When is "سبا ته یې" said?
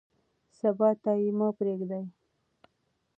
0.57-1.29